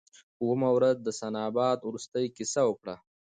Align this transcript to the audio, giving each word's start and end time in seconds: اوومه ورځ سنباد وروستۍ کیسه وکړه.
اوومه 0.41 0.69
ورځ 0.77 0.99
سنباد 1.19 1.77
وروستۍ 1.83 2.25
کیسه 2.35 2.61
وکړه. 2.65 2.95